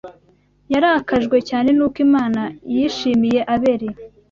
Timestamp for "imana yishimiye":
2.07-3.39